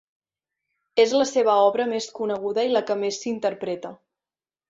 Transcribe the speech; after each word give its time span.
És 1.03 1.11
la 1.17 1.27
seva 1.31 1.57
obra 1.65 1.85
més 1.91 2.09
coneguda 2.21 2.65
i 2.69 2.73
la 2.73 2.83
que 2.89 2.99
més 3.05 3.23
s'interpreta. 3.27 3.95